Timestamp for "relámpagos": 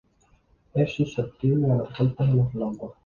2.53-2.95